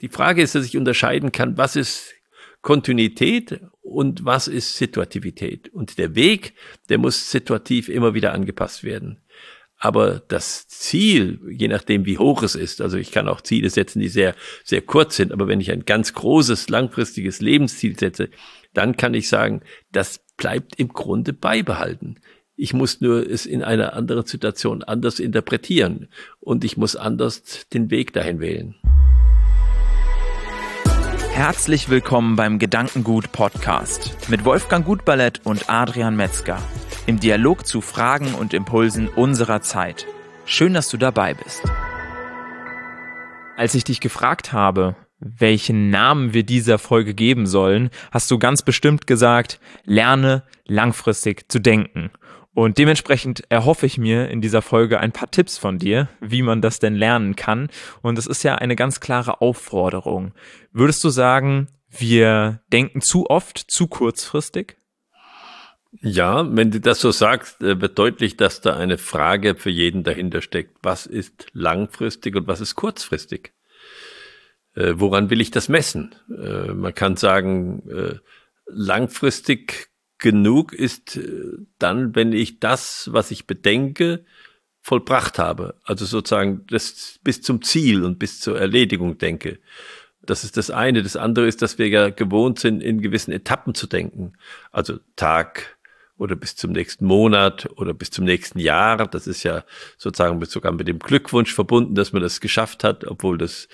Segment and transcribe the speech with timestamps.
[0.00, 2.12] Die Frage ist, dass ich unterscheiden kann, was ist
[2.60, 5.68] Kontinuität und was ist Situativität.
[5.68, 6.54] Und der Weg,
[6.88, 9.22] der muss situativ immer wieder angepasst werden.
[9.78, 14.00] Aber das Ziel, je nachdem wie hoch es ist, also ich kann auch Ziele setzen,
[14.00, 18.30] die sehr, sehr kurz sind, aber wenn ich ein ganz großes, langfristiges Lebensziel setze,
[18.72, 22.20] dann kann ich sagen, das bleibt im Grunde beibehalten.
[22.56, 26.08] Ich muss nur es in einer anderen Situation anders interpretieren
[26.40, 28.76] und ich muss anders den Weg dahin wählen.
[31.36, 36.58] Herzlich willkommen beim Gedankengut Podcast mit Wolfgang Gutballett und Adrian Metzger
[37.04, 40.06] im Dialog zu Fragen und Impulsen unserer Zeit.
[40.46, 41.62] Schön, dass du dabei bist.
[43.54, 48.62] Als ich dich gefragt habe, welchen Namen wir dieser Folge geben sollen, hast du ganz
[48.62, 52.10] bestimmt gesagt, lerne langfristig zu denken.
[52.56, 56.62] Und dementsprechend erhoffe ich mir in dieser Folge ein paar Tipps von dir, wie man
[56.62, 57.68] das denn lernen kann.
[58.00, 60.32] Und es ist ja eine ganz klare Aufforderung.
[60.72, 64.78] Würdest du sagen, wir denken zu oft, zu kurzfristig?
[66.00, 70.02] Ja, wenn du das so sagst, äh, wird deutlich, dass da eine Frage für jeden
[70.02, 70.78] dahinter steckt.
[70.82, 73.52] Was ist langfristig und was ist kurzfristig?
[74.74, 76.14] Äh, woran will ich das messen?
[76.30, 77.82] Äh, man kann sagen,
[78.64, 84.24] langfristig genug ist äh, dann, wenn ich das, was ich bedenke,
[84.80, 85.74] vollbracht habe.
[85.82, 89.58] Also sozusagen das bis zum Ziel und bis zur Erledigung denke.
[90.22, 91.02] Das ist das eine.
[91.02, 94.34] Das andere ist, dass wir ja gewohnt sind, in gewissen Etappen zu denken.
[94.70, 95.76] Also Tag
[96.18, 99.06] oder bis zum nächsten Monat oder bis zum nächsten Jahr.
[99.08, 99.64] Das ist ja
[99.98, 103.68] sozusagen sogar mit dem Glückwunsch verbunden, dass man das geschafft hat, obwohl das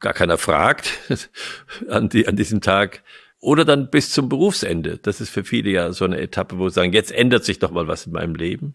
[0.00, 0.92] gar keiner fragt
[1.88, 3.02] an, die, an diesem Tag.
[3.40, 4.98] Oder dann bis zum Berufsende.
[4.98, 7.70] Das ist für viele ja so eine Etappe, wo sie sagen, jetzt ändert sich doch
[7.70, 8.74] mal was in meinem Leben.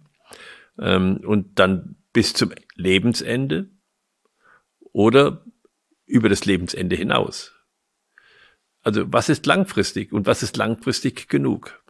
[0.79, 3.69] Ähm, und dann bis zum Lebensende
[4.79, 5.43] oder
[6.05, 7.53] über das Lebensende hinaus.
[8.83, 11.81] Also was ist langfristig und was ist langfristig genug?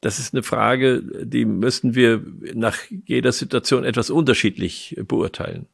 [0.00, 2.24] Das ist eine Frage, die müssen wir
[2.54, 5.66] nach jeder Situation etwas unterschiedlich beurteilen.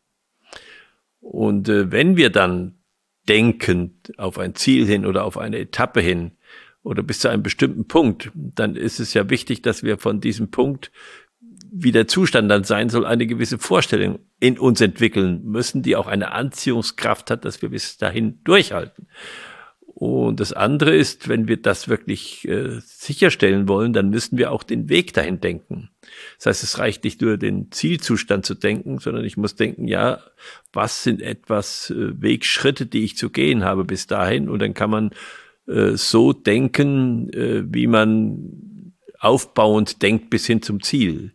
[1.20, 2.78] Und äh, wenn wir dann
[3.28, 6.32] denkend auf ein Ziel hin oder auf eine Etappe hin
[6.82, 10.50] oder bis zu einem bestimmten Punkt, dann ist es ja wichtig, dass wir von diesem
[10.50, 10.92] Punkt,
[11.72, 16.06] wie der Zustand dann sein soll, eine gewisse Vorstellung in uns entwickeln müssen, die auch
[16.06, 19.08] eine Anziehungskraft hat, dass wir bis dahin durchhalten.
[20.04, 24.62] Und das andere ist, wenn wir das wirklich äh, sicherstellen wollen, dann müssen wir auch
[24.62, 25.88] den Weg dahin denken.
[26.36, 30.20] Das heißt, es reicht nicht nur den Zielzustand zu denken, sondern ich muss denken, ja,
[30.74, 34.50] was sind etwas äh, Wegschritte, die ich zu gehen habe bis dahin?
[34.50, 35.10] Und dann kann man
[35.66, 41.32] äh, so denken, äh, wie man aufbauend denkt bis hin zum Ziel.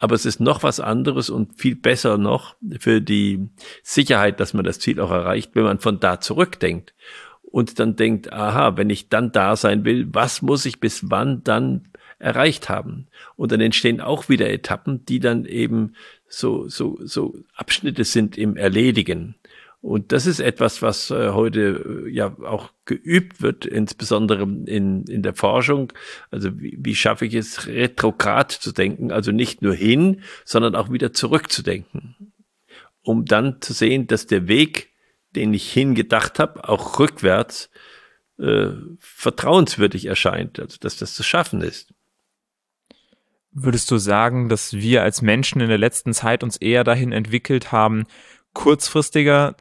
[0.00, 3.48] Aber es ist noch was anderes und viel besser noch für die
[3.84, 6.94] Sicherheit, dass man das Ziel auch erreicht, wenn man von da zurückdenkt
[7.50, 11.42] und dann denkt, aha, wenn ich dann da sein will, was muss ich bis wann
[11.44, 11.88] dann
[12.18, 13.06] erreicht haben?
[13.36, 15.94] Und dann entstehen auch wieder Etappen, die dann eben
[16.28, 19.36] so, so, so Abschnitte sind im Erledigen.
[19.80, 25.22] Und das ist etwas, was äh, heute äh, ja auch geübt wird, insbesondere in, in
[25.22, 25.92] der Forschung.
[26.30, 30.90] Also wie, wie schaffe ich es, retrograd zu denken, also nicht nur hin, sondern auch
[30.90, 32.32] wieder zurückzudenken,
[33.02, 34.87] um dann zu sehen, dass der Weg
[35.34, 37.70] den ich hingedacht habe, auch rückwärts
[38.38, 41.92] äh, vertrauenswürdig erscheint, also dass das zu schaffen ist.
[43.50, 47.72] Würdest du sagen, dass wir als Menschen in der letzten Zeit uns eher dahin entwickelt
[47.72, 48.06] haben,
[48.52, 49.56] kurzfristiger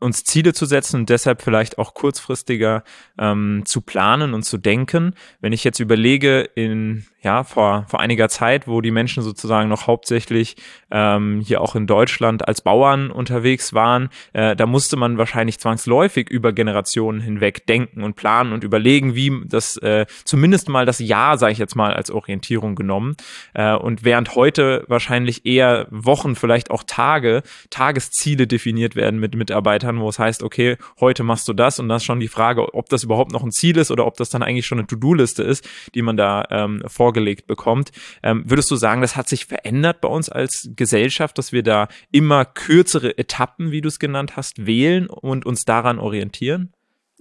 [0.00, 2.84] uns Ziele zu setzen und deshalb vielleicht auch kurzfristiger
[3.18, 5.14] ähm, zu planen und zu denken.
[5.40, 9.86] Wenn ich jetzt überlege, in ja, vor, vor einiger Zeit, wo die Menschen sozusagen noch
[9.86, 10.56] hauptsächlich
[10.90, 16.28] ähm, hier auch in Deutschland als Bauern unterwegs waren, äh, da musste man wahrscheinlich zwangsläufig
[16.28, 21.38] über Generationen hinweg denken und planen und überlegen, wie das äh, zumindest mal das Jahr,
[21.38, 23.16] sage ich jetzt mal, als Orientierung genommen.
[23.54, 29.98] Äh, und während heute wahrscheinlich eher Wochen, vielleicht auch Tage, Tagesziele definiert werden mit Mitarbeitern,
[30.00, 32.90] wo es heißt, okay, heute machst du das und das ist schon die Frage, ob
[32.90, 35.66] das überhaupt noch ein Ziel ist oder ob das dann eigentlich schon eine To-Do-Liste ist,
[35.94, 37.92] die man da ähm, vor vorgelegt bekommt.
[38.22, 41.88] Ähm, würdest du sagen, das hat sich verändert bei uns als Gesellschaft, dass wir da
[42.10, 46.72] immer kürzere Etappen, wie du es genannt hast, wählen und uns daran orientieren?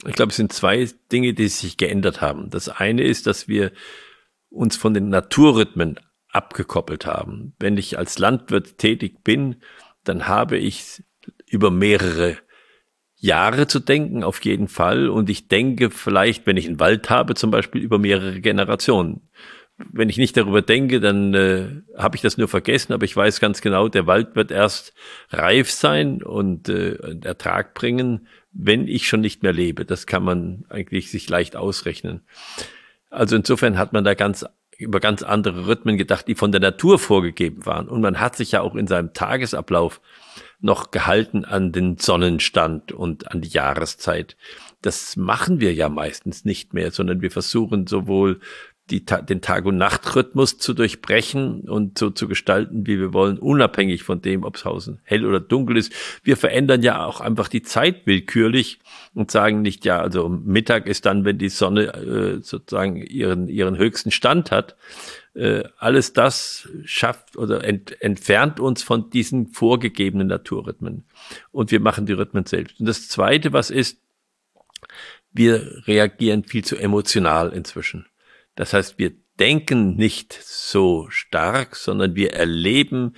[0.07, 2.49] Ich glaube, es sind zwei Dinge, die sich geändert haben.
[2.49, 3.71] Das eine ist, dass wir
[4.49, 5.99] uns von den Naturrhythmen
[6.29, 7.53] abgekoppelt haben.
[7.59, 9.57] Wenn ich als Landwirt tätig bin,
[10.03, 11.03] dann habe ich
[11.45, 12.37] über mehrere
[13.23, 15.07] Jahre zu denken, auf jeden Fall.
[15.07, 19.29] Und ich denke vielleicht, wenn ich einen Wald habe, zum Beispiel über mehrere Generationen
[19.91, 23.39] wenn ich nicht darüber denke, dann äh, habe ich das nur vergessen, aber ich weiß
[23.39, 24.93] ganz genau, der Wald wird erst
[25.29, 29.85] reif sein und äh, Ertrag bringen, wenn ich schon nicht mehr lebe.
[29.85, 32.21] Das kann man eigentlich sich leicht ausrechnen.
[33.09, 34.45] Also insofern hat man da ganz
[34.77, 37.87] über ganz andere Rhythmen gedacht, die von der Natur vorgegeben waren.
[37.87, 40.01] Und man hat sich ja auch in seinem Tagesablauf
[40.59, 44.37] noch gehalten an den Sonnenstand und an die Jahreszeit.
[44.81, 48.39] Das machen wir ja meistens nicht mehr, sondern wir versuchen sowohl
[48.89, 54.03] die, den Tag- und Nachtrhythmus zu durchbrechen und so zu gestalten, wie wir wollen, unabhängig
[54.03, 55.93] von dem, ob es Hausen hell oder dunkel ist.
[56.21, 58.79] Wir verändern ja auch einfach die Zeit willkürlich
[59.13, 63.77] und sagen nicht, ja, also Mittag ist dann, wenn die Sonne äh, sozusagen ihren, ihren
[63.77, 64.75] höchsten Stand hat.
[65.33, 71.05] Äh, alles das schafft oder ent, entfernt uns von diesen vorgegebenen Naturrhythmen.
[71.51, 72.81] Und wir machen die Rhythmen selbst.
[72.81, 73.97] Und das Zweite, was ist,
[75.31, 78.05] wir reagieren viel zu emotional inzwischen.
[78.55, 83.15] Das heißt, wir denken nicht so stark, sondern wir erleben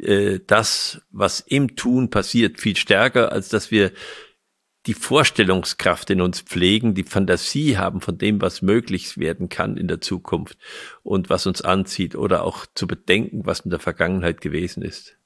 [0.00, 3.92] äh, das, was im Tun passiert, viel stärker, als dass wir
[4.86, 9.88] die Vorstellungskraft in uns pflegen, die Fantasie haben von dem, was möglich werden kann in
[9.88, 10.56] der Zukunft
[11.02, 15.17] und was uns anzieht oder auch zu bedenken, was in der Vergangenheit gewesen ist.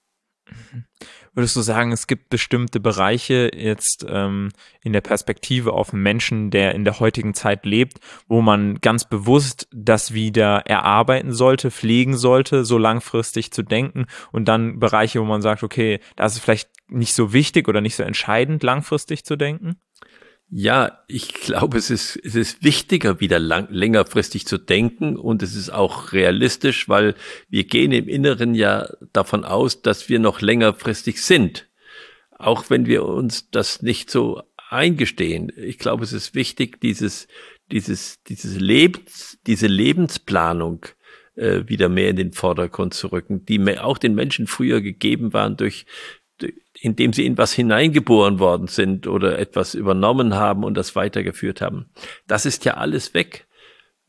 [1.35, 4.51] Würdest du sagen, es gibt bestimmte Bereiche jetzt ähm,
[4.83, 9.09] in der Perspektive auf einen Menschen, der in der heutigen Zeit lebt, wo man ganz
[9.09, 15.25] bewusst das wieder erarbeiten sollte, pflegen sollte, so langfristig zu denken und dann Bereiche, wo
[15.25, 19.37] man sagt, okay, da ist vielleicht nicht so wichtig oder nicht so entscheidend, langfristig zu
[19.37, 19.77] denken?
[20.55, 25.57] Ja, ich glaube, es ist, es ist wichtiger, wieder lang, längerfristig zu denken und es
[25.57, 27.15] ist auch realistisch, weil
[27.49, 31.71] wir gehen im Inneren ja davon aus, dass wir noch längerfristig sind.
[32.39, 35.51] Auch wenn wir uns das nicht so eingestehen.
[35.57, 37.29] Ich glaube, es ist wichtig, dieses,
[37.71, 40.85] dieses, dieses Lebens, diese Lebensplanung
[41.35, 45.57] äh, wieder mehr in den Vordergrund zu rücken, die auch den Menschen früher gegeben waren
[45.57, 45.87] durch,
[46.81, 51.87] indem sie in was hineingeboren worden sind oder etwas übernommen haben und das weitergeführt haben.
[52.27, 53.47] Das ist ja alles weg.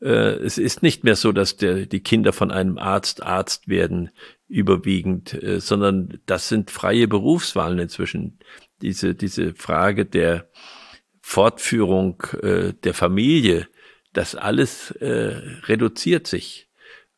[0.00, 4.10] Äh, es ist nicht mehr so, dass der, die Kinder von einem Arzt Arzt werden,
[4.48, 8.38] überwiegend, äh, sondern das sind freie Berufswahlen inzwischen.
[8.82, 10.50] Diese, diese Frage der
[11.20, 13.66] Fortführung äh, der Familie,
[14.12, 16.63] das alles reduziert sich.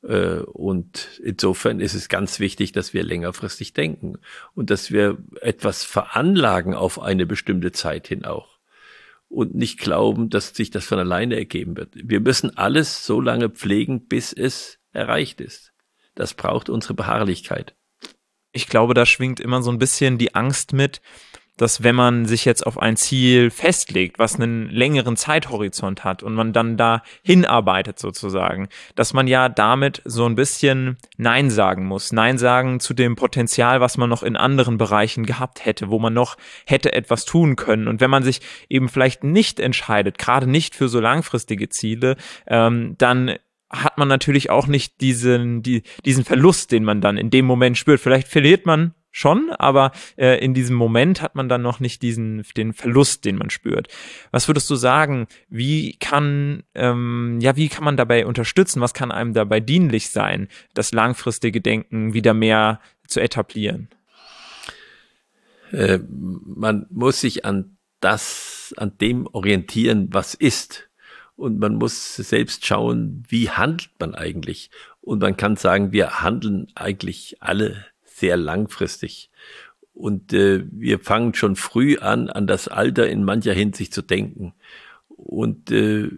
[0.07, 4.19] Äh, und insofern ist es ganz wichtig, dass wir längerfristig denken
[4.55, 8.57] und dass wir etwas veranlagen auf eine bestimmte Zeit hin auch
[9.29, 11.91] und nicht glauben, dass sich das von alleine ergeben wird.
[11.95, 15.73] Wir müssen alles so lange pflegen, bis es erreicht ist.
[16.15, 17.75] Das braucht unsere Beharrlichkeit.
[18.53, 21.03] Ich glaube, da schwingt immer so ein bisschen die Angst mit,
[21.57, 26.35] dass wenn man sich jetzt auf ein Ziel festlegt, was einen längeren Zeithorizont hat und
[26.35, 32.13] man dann da hinarbeitet sozusagen, dass man ja damit so ein bisschen Nein sagen muss.
[32.13, 36.13] Nein sagen zu dem Potenzial, was man noch in anderen Bereichen gehabt hätte, wo man
[36.13, 36.37] noch
[36.67, 37.89] hätte etwas tun können.
[37.89, 42.17] Und wenn man sich eben vielleicht nicht entscheidet, gerade nicht für so langfristige Ziele,
[42.47, 43.37] ähm, dann
[43.71, 47.77] hat man natürlich auch nicht diesen, die, diesen Verlust, den man dann in dem Moment
[47.77, 48.01] spürt.
[48.01, 52.45] Vielleicht verliert man schon, aber äh, in diesem Moment hat man dann noch nicht diesen
[52.57, 53.89] den Verlust, den man spürt.
[54.31, 55.27] Was würdest du sagen?
[55.49, 58.83] Wie kann ähm, ja wie kann man dabei unterstützen?
[58.83, 63.89] Was kann einem dabei dienlich sein, das langfristige Denken wieder mehr zu etablieren?
[65.73, 70.91] Äh, man muss sich an das, an dem orientieren, was ist.
[71.37, 74.71] Und man muss selbst schauen, wie handelt man eigentlich.
[75.01, 77.87] Und man kann sagen, wir handeln eigentlich alle
[78.17, 79.31] sehr langfristig.
[79.93, 84.55] Und äh, wir fangen schon früh an, an das Alter in mancher Hinsicht zu denken.
[85.09, 86.11] Und äh,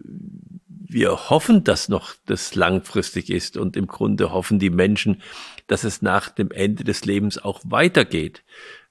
[0.67, 3.57] wir hoffen, dass noch das langfristig ist.
[3.57, 5.23] Und im Grunde hoffen die Menschen,
[5.67, 8.43] dass es nach dem Ende des Lebens auch weitergeht.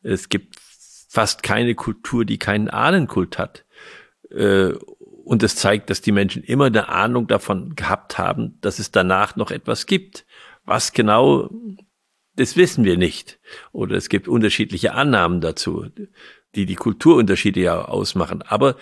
[0.03, 0.55] Es gibt
[1.09, 3.65] fast keine Kultur, die keinen Ahnenkult hat.
[4.31, 4.73] Äh,
[5.23, 9.35] und es zeigt, dass die Menschen immer eine Ahnung davon gehabt haben, dass es danach
[9.35, 10.25] noch etwas gibt.
[10.63, 11.49] Was genau,
[12.37, 13.39] das wissen wir nicht.
[13.71, 15.87] Oder es gibt unterschiedliche Annahmen dazu,
[16.55, 18.43] die die Kulturunterschiede ja ausmachen.
[18.43, 18.77] Aber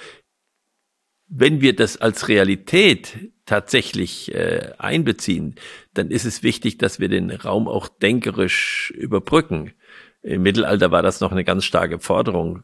[1.28, 5.56] wenn wir das als Realität tatsächlich äh, einbeziehen,
[5.94, 9.74] dann ist es wichtig, dass wir den Raum auch denkerisch überbrücken.
[10.22, 12.64] Im Mittelalter war das noch eine ganz starke Forderung.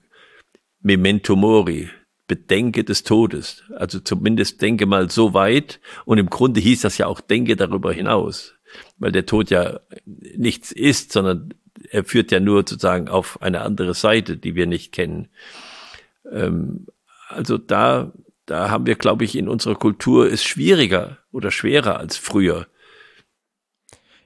[0.81, 1.89] Memento mori,
[2.27, 3.63] bedenke des Todes.
[3.75, 5.79] Also zumindest denke mal so weit.
[6.03, 8.55] Und im Grunde hieß das ja auch, denke darüber hinaus
[9.01, 11.53] weil der Tod ja nichts ist, sondern
[11.89, 15.27] er führt ja nur sozusagen auf eine andere Seite, die wir nicht kennen.
[16.31, 16.85] Ähm,
[17.27, 18.13] also da,
[18.45, 22.67] da haben wir, glaube ich, in unserer Kultur ist schwieriger oder schwerer als früher.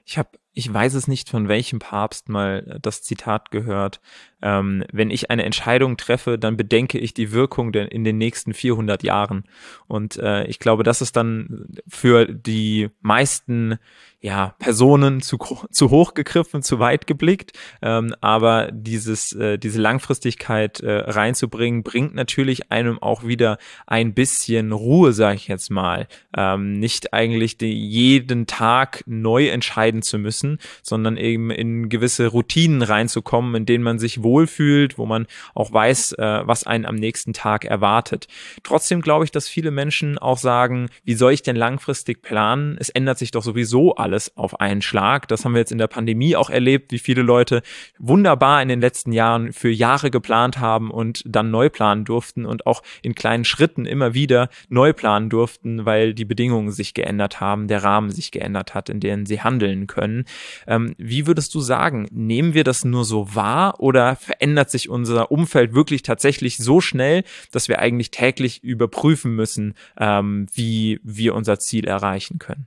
[0.04, 4.00] Ich habe ich weiß es nicht, von welchem Papst mal das Zitat gehört.
[4.40, 9.02] Ähm, wenn ich eine Entscheidung treffe, dann bedenke ich die Wirkung in den nächsten 400
[9.02, 9.44] Jahren.
[9.86, 13.78] Und äh, ich glaube, das ist dann für die meisten
[14.20, 15.38] ja, Personen zu,
[15.70, 17.52] zu hoch gegriffen, zu weit geblickt.
[17.82, 24.72] Ähm, aber dieses, äh, diese Langfristigkeit äh, reinzubringen, bringt natürlich einem auch wieder ein bisschen
[24.72, 26.08] Ruhe, sage ich jetzt mal.
[26.36, 32.82] Ähm, nicht eigentlich die, jeden Tag neu entscheiden zu müssen, sondern eben in gewisse Routinen
[32.82, 37.32] reinzukommen, in denen man sich wohlfühlt, wo man auch weiß, äh, was einen am nächsten
[37.34, 38.28] Tag erwartet.
[38.62, 42.76] Trotzdem glaube ich, dass viele Menschen auch sagen, wie soll ich denn langfristig planen?
[42.80, 45.28] Es ändert sich doch sowieso alles auf einen Schlag.
[45.28, 47.62] Das haben wir jetzt in der Pandemie auch erlebt, wie viele Leute
[47.98, 52.66] wunderbar in den letzten Jahren für Jahre geplant haben und dann neu planen durften und
[52.66, 57.68] auch in kleinen Schritten immer wieder neu planen durften, weil die Bedingungen sich geändert haben,
[57.68, 60.24] der Rahmen sich geändert hat, in denen sie handeln können.
[60.66, 65.30] Ähm, wie würdest du sagen, nehmen wir das nur so wahr oder verändert sich unser
[65.30, 71.58] Umfeld wirklich tatsächlich so schnell, dass wir eigentlich täglich überprüfen müssen, ähm, wie wir unser
[71.58, 72.66] Ziel erreichen können?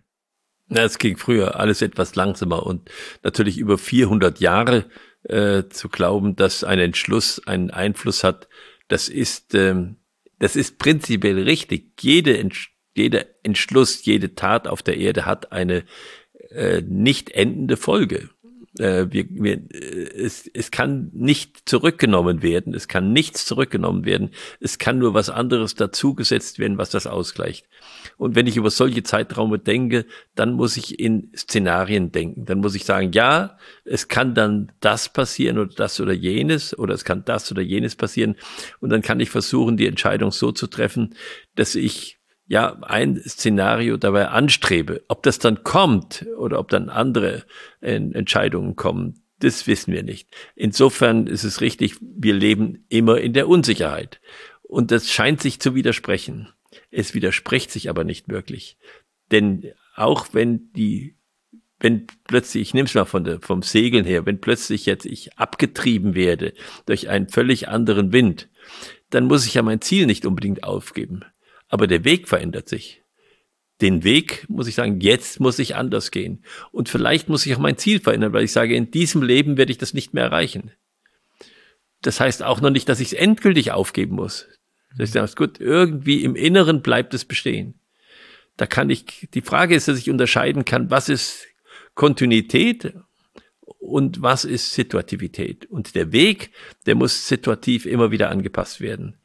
[0.69, 2.89] Na, es ging früher alles etwas langsamer und
[3.23, 4.85] natürlich über 400 Jahre
[5.23, 8.47] äh, zu glauben, dass ein Entschluss einen Einfluss hat,
[8.87, 9.97] das ist, ähm,
[10.37, 12.01] das ist prinzipiell richtig.
[12.01, 15.83] Jede, Entsch jeder Entschluss, jede Tat auf der Erde hat eine
[16.49, 18.29] äh, nicht endende Folge
[18.79, 24.31] äh, wir, wir, äh, es, es kann nicht zurückgenommen werden, es kann nichts zurückgenommen werden,
[24.59, 27.67] es kann nur was anderes dazugesetzt werden, was das ausgleicht.
[28.17, 30.05] Und wenn ich über solche Zeitraume denke,
[30.35, 32.45] dann muss ich in Szenarien denken.
[32.45, 36.93] Dann muss ich sagen, ja, es kann dann das passieren oder das oder jenes oder
[36.93, 38.35] es kann das oder jenes passieren.
[38.79, 41.15] Und dann kann ich versuchen, die Entscheidung so zu treffen,
[41.55, 42.18] dass ich
[42.49, 45.03] ja ein Szenario dabei anstrebe.
[45.07, 47.45] Ob das dann kommt oder ob dann andere
[47.79, 50.27] äh, Entscheidungen kommen, das wissen wir nicht.
[50.55, 54.19] Insofern ist es richtig, wir leben immer in der Unsicherheit.
[54.63, 56.49] Und das scheint sich zu widersprechen.
[56.91, 58.77] Es widerspricht sich aber nicht wirklich.
[59.31, 61.15] Denn auch wenn die,
[61.79, 65.37] wenn plötzlich, ich nehme es mal von der, vom Segeln her, wenn plötzlich jetzt ich
[65.37, 66.53] abgetrieben werde
[66.87, 68.49] durch einen völlig anderen Wind,
[69.11, 71.23] dann muss ich ja mein Ziel nicht unbedingt aufgeben
[71.69, 73.03] aber der Weg verändert sich.
[73.79, 76.43] Den Weg, muss ich sagen, jetzt muss ich anders gehen.
[76.71, 79.71] Und vielleicht muss ich auch mein Ziel verändern, weil ich sage, in diesem Leben werde
[79.71, 80.71] ich das nicht mehr erreichen.
[82.01, 84.47] Das heißt auch noch nicht, dass ich es endgültig aufgeben muss.
[84.97, 87.79] Das ist gut, irgendwie im Inneren bleibt es bestehen.
[88.57, 91.47] Da kann ich, die Frage ist, dass ich unterscheiden kann, was ist
[91.93, 92.93] Kontinuität
[93.79, 95.65] und was ist Situativität.
[95.67, 96.51] Und der Weg,
[96.85, 99.17] der muss situativ immer wieder angepasst werden.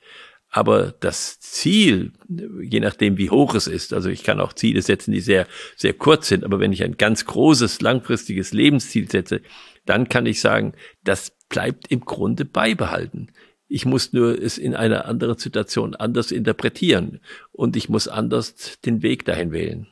[0.56, 5.10] Aber das Ziel, je nachdem wie hoch es ist, also ich kann auch Ziele setzen,
[5.10, 9.40] die sehr, sehr kurz sind, aber wenn ich ein ganz großes, langfristiges Lebensziel setze,
[9.84, 13.32] dann kann ich sagen, das bleibt im Grunde beibehalten.
[13.66, 17.18] Ich muss nur es in einer anderen Situation anders interpretieren
[17.50, 19.88] und ich muss anders den Weg dahin wählen.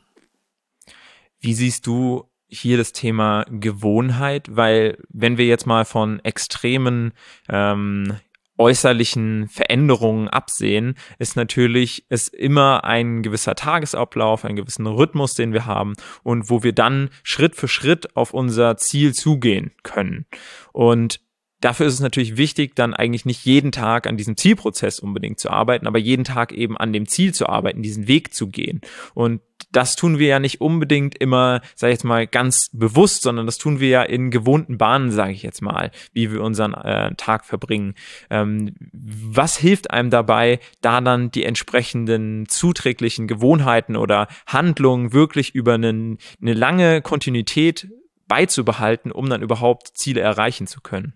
[1.40, 7.14] Wie siehst du hier das Thema Gewohnheit, weil wenn wir jetzt mal von extremen
[7.49, 8.14] ähm,
[8.62, 15.66] äußerlichen Veränderungen absehen, ist natürlich es immer ein gewisser Tagesablauf, einen gewissen Rhythmus, den wir
[15.66, 20.26] haben und wo wir dann Schritt für Schritt auf unser Ziel zugehen können.
[20.73, 21.21] Und
[21.62, 25.50] dafür ist es natürlich wichtig, dann eigentlich nicht jeden Tag an diesem Zielprozess unbedingt zu
[25.50, 28.83] arbeiten, aber jeden Tag eben an dem Ziel zu arbeiten, diesen Weg zu gehen.
[29.14, 29.40] Und
[29.71, 33.59] das tun wir ja nicht unbedingt immer, sage ich jetzt mal, ganz bewusst, sondern das
[33.59, 37.45] tun wir ja in gewohnten Bahnen, sage ich jetzt mal, wie wir unseren äh, Tag
[37.45, 37.95] verbringen.
[38.28, 45.75] Ähm, was hilft einem dabei, da dann die entsprechenden zuträglichen Gewohnheiten oder Handlungen wirklich über
[45.75, 47.88] einen, eine lange Kontinuität
[48.26, 51.14] beizubehalten, um dann überhaupt Ziele erreichen zu können?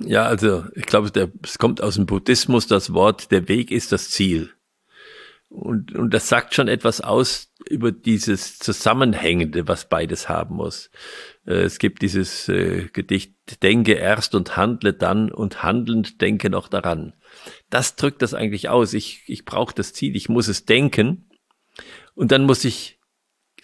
[0.00, 1.10] Ja, also ich glaube,
[1.42, 4.50] es kommt aus dem Buddhismus das Wort, der Weg ist das Ziel.
[5.48, 10.90] Und, und das sagt schon etwas aus über dieses Zusammenhängende, was beides haben muss.
[11.46, 16.68] Äh, es gibt dieses äh, Gedicht, denke erst und handle dann und handelnd denke noch
[16.68, 17.14] daran.
[17.70, 18.92] Das drückt das eigentlich aus.
[18.92, 21.30] Ich, ich brauche das Ziel, ich muss es denken
[22.14, 22.98] und dann muss ich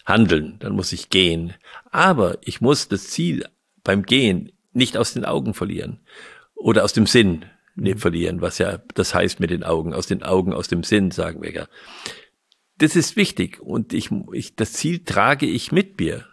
[0.04, 1.54] handeln, dann muss ich gehen.
[1.90, 3.44] Aber ich muss das Ziel
[3.82, 6.00] beim Gehen nicht aus den Augen verlieren
[6.54, 10.22] oder aus dem Sinn ne, verlieren, was ja das heißt mit den Augen, aus den
[10.22, 11.68] Augen, aus dem Sinn, sagen wir ja.
[12.78, 16.26] Das ist wichtig und ich, ich, das Ziel trage ich mit mir.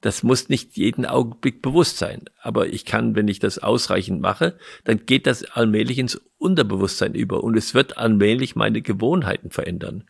[0.00, 2.24] Das muss nicht jeden Augenblick bewusst sein.
[2.42, 7.42] Aber ich kann, wenn ich das ausreichend mache, dann geht das allmählich ins Unterbewusstsein über
[7.42, 10.04] und es wird allmählich meine Gewohnheiten verändern.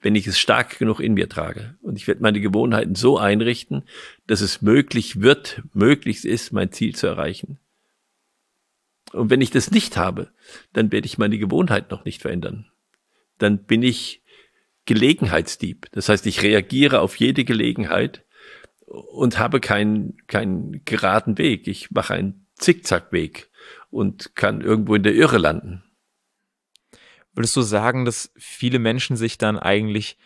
[0.00, 1.76] Wenn ich es stark genug in mir trage.
[1.82, 3.82] Und ich werde meine Gewohnheiten so einrichten,
[4.26, 7.58] dass es möglich wird, möglichst ist, mein Ziel zu erreichen.
[9.12, 10.30] Und wenn ich das nicht habe,
[10.72, 12.66] dann werde ich meine Gewohnheit noch nicht verändern.
[13.38, 14.22] Dann bin ich
[14.84, 15.86] Gelegenheitsdieb.
[15.92, 18.24] Das heißt, ich reagiere auf jede Gelegenheit
[18.86, 21.68] und habe keinen keinen geraden Weg.
[21.68, 23.50] Ich mache einen Zickzackweg
[23.90, 25.84] und kann irgendwo in der Irre landen.
[27.38, 30.18] Würdest du sagen, dass viele Menschen sich dann eigentlich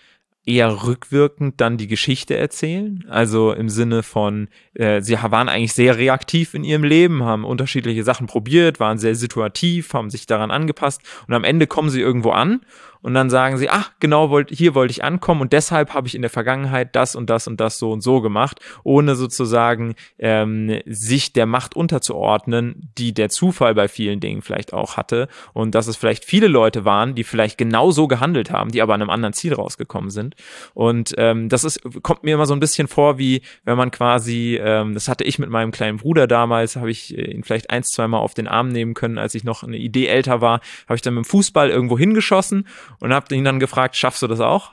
[0.47, 3.05] eher rückwirkend dann die Geschichte erzählen.
[3.07, 8.03] Also im Sinne von, äh, sie waren eigentlich sehr reaktiv in ihrem Leben, haben unterschiedliche
[8.03, 12.31] Sachen probiert, waren sehr situativ, haben sich daran angepasst und am Ende kommen sie irgendwo
[12.31, 12.63] an
[13.03, 16.15] und dann sagen sie, ach, genau, wollt, hier wollte ich ankommen und deshalb habe ich
[16.15, 20.81] in der Vergangenheit das und das und das so und so gemacht, ohne sozusagen ähm,
[20.87, 25.89] sich der Macht unterzuordnen, die der Zufall bei vielen Dingen vielleicht auch hatte und dass
[25.89, 29.11] es vielleicht viele Leute waren, die vielleicht genau so gehandelt haben, die aber an einem
[29.11, 30.37] anderen Ziel rausgekommen sind.
[30.75, 34.61] Und ähm, das ist, kommt mir immer so ein bisschen vor, wie wenn man quasi,
[34.63, 37.89] ähm, das hatte ich mit meinem kleinen Bruder damals, habe ich äh, ihn vielleicht eins,
[37.89, 41.03] zweimal auf den Arm nehmen können, als ich noch eine Idee älter war, habe ich
[41.03, 42.67] dann mit dem Fußball irgendwo hingeschossen
[43.03, 44.71] und habe ihn dann gefragt, schaffst du das auch?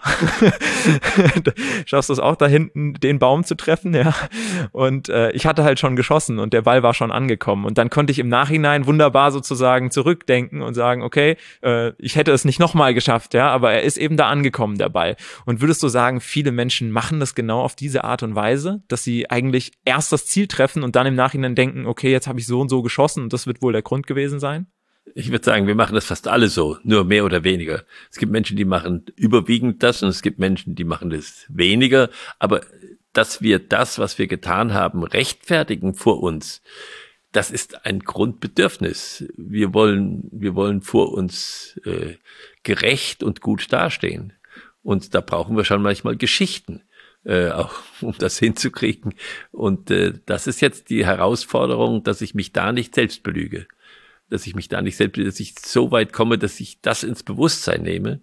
[1.88, 3.96] schaffst du es auch da hinten den Baum zu treffen?
[3.96, 4.14] Ja.
[4.72, 7.90] Und äh, ich hatte halt schon geschossen und der Ball war schon angekommen und dann
[7.90, 12.60] konnte ich im Nachhinein wunderbar sozusagen zurückdenken und sagen, okay, äh, ich hätte es nicht
[12.60, 15.16] nochmal geschafft, ja, aber er ist eben da angekommen, der Ball.
[15.48, 19.04] Und würdest du sagen, viele Menschen machen das genau auf diese Art und Weise, dass
[19.04, 22.46] sie eigentlich erst das Ziel treffen und dann im Nachhinein denken, okay, jetzt habe ich
[22.46, 24.68] so und so geschossen und das wird wohl der Grund gewesen sein?
[25.16, 27.84] Ich würde sagen, wir machen das fast alle so, nur mehr oder weniger.
[28.12, 32.10] Es gibt Menschen, die machen überwiegend das und es gibt Menschen, die machen das weniger.
[32.38, 32.62] Aber
[33.14, 36.62] dass wir das, was wir getan haben, rechtfertigen vor uns,
[37.32, 39.26] das ist ein Grundbedürfnis.
[39.38, 42.16] Wir wollen, wir wollen vor uns äh,
[42.64, 44.34] gerecht und gut dastehen.
[44.82, 46.82] Und da brauchen wir schon manchmal Geschichten,
[47.24, 49.14] äh, auch um das hinzukriegen.
[49.52, 53.68] Und äh, das ist jetzt die Herausforderung, dass ich mich da nicht selbst belüge
[54.30, 57.24] dass ich mich da nicht selbst, dass ich so weit komme, dass ich das ins
[57.24, 58.22] Bewusstsein nehme,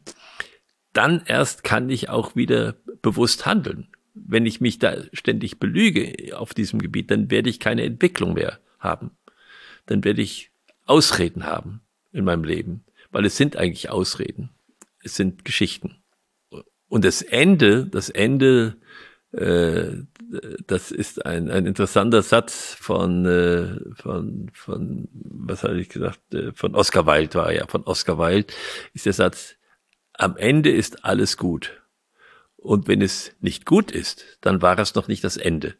[0.92, 3.88] dann erst kann ich auch wieder bewusst handeln.
[4.14, 8.60] Wenn ich mich da ständig belüge auf diesem Gebiet, dann werde ich keine Entwicklung mehr
[8.78, 9.10] haben.
[9.84, 10.50] Dann werde ich
[10.86, 14.50] Ausreden haben in meinem Leben, weil es sind eigentlich Ausreden.
[15.02, 15.96] Es sind Geschichten.
[16.88, 18.76] Und das Ende, das Ende
[19.32, 20.02] äh,
[20.66, 26.52] das ist ein, ein interessanter Satz von, äh, von, von, was hatte ich gesagt, äh,
[26.52, 28.52] von Oscar Wilde war ja, von Oscar Wilde
[28.92, 29.56] ist der Satz,
[30.14, 31.82] am Ende ist alles gut.
[32.56, 35.76] Und wenn es nicht gut ist, dann war es noch nicht das Ende.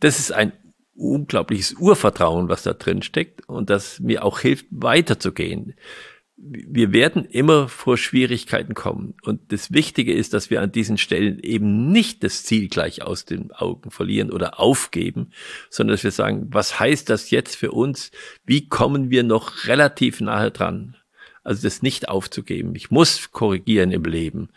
[0.00, 0.52] Das ist ein
[0.94, 5.74] unglaubliches Urvertrauen, was da drin steckt und das mir auch hilft, weiterzugehen
[6.36, 9.14] wir werden immer vor Schwierigkeiten kommen.
[9.22, 13.24] Und das Wichtige ist, dass wir an diesen Stellen eben nicht das Ziel gleich aus
[13.24, 15.30] den Augen verlieren oder aufgeben,
[15.70, 18.10] sondern dass wir sagen, was heißt das jetzt für uns?
[18.44, 20.96] Wie kommen wir noch relativ nahe dran?
[21.44, 22.74] Also das nicht aufzugeben.
[22.74, 24.48] Ich muss korrigieren im Leben.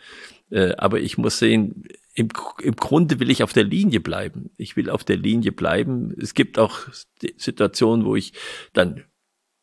[0.50, 2.28] Äh, aber ich muss sehen, im,
[2.60, 4.50] im Grunde will ich auf der Linie bleiben.
[4.56, 6.12] Ich will auf der Linie bleiben.
[6.20, 6.80] Es gibt auch
[7.36, 8.32] Situationen, wo ich
[8.72, 9.04] dann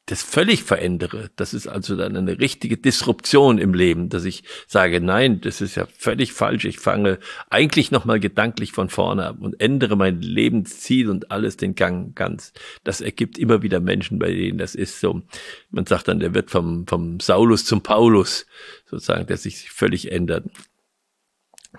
[0.07, 1.31] das völlig verändere.
[1.35, 5.75] Das ist also dann eine richtige Disruption im Leben, dass ich sage, nein, das ist
[5.75, 6.65] ja völlig falsch.
[6.65, 7.17] Ich fange
[7.49, 12.53] eigentlich nochmal gedanklich von vorne ab und ändere mein Lebensziel und alles den Gang ganz.
[12.83, 15.23] Das ergibt immer wieder Menschen, bei denen das ist so.
[15.71, 18.45] Man sagt dann, der wird vom, vom Saulus zum Paulus,
[18.85, 20.45] sozusagen, der sich völlig ändert.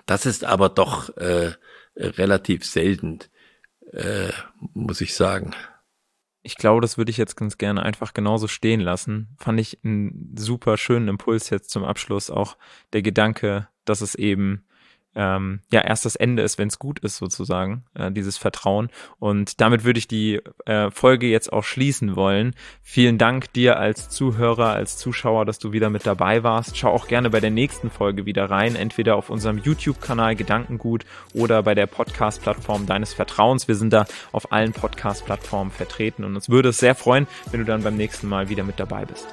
[0.05, 1.53] Das ist aber doch äh,
[1.95, 3.19] relativ selten,
[3.93, 4.31] äh,
[4.73, 5.53] muss ich sagen
[6.47, 9.35] ich glaube, das würde ich jetzt ganz gerne einfach genauso stehen lassen.
[9.37, 12.55] Fand ich einen super schönen Impuls jetzt zum Abschluss auch
[12.93, 14.63] der Gedanke, dass es eben
[15.17, 18.89] ähm, ja erst das Ende ist, wenn es gut ist, sozusagen, äh, dieses Vertrauen.
[19.19, 22.55] Und damit würde ich die äh, Folge jetzt auch schließen wollen.
[22.83, 26.77] Vielen Dank dir als Zuhörer, als Zuschauer, dass du wieder mit dabei warst.
[26.77, 31.03] Schau auch gerne bei der nächsten Folge wieder rein, entweder auf unserem YouTube-Kanal Gedankengut
[31.33, 33.67] oder bei der Podcast-Plattform deines Vertrauens.
[33.67, 37.65] Wir sind da auf allen Podcast-Plattformen vertreten und uns würde es sehr freuen, wenn du
[37.65, 39.27] dann beim nächsten Mal wieder mit dabei bist.